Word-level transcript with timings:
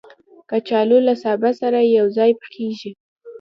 کچالو 0.49 0.97
له 1.07 1.13
سابه 1.23 1.51
سره 1.61 1.79
یو 1.97 2.05
ځای 2.17 2.31
پخېږي 2.41 2.91